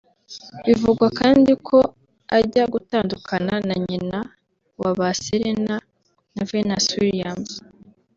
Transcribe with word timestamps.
Bivugwa 0.65 1.07
kandi 1.19 1.51
ko 1.67 1.77
ajya 2.37 2.63
gutandukana 2.73 3.53
na 3.67 3.75
nyina 3.87 4.19
wa 4.81 4.91
ba 4.97 5.09
Serena 5.23 5.75
na 6.35 6.41
Venus 6.49 6.85
Williams 7.01 7.51